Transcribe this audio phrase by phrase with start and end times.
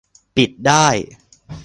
[0.35, 0.87] ปิดได้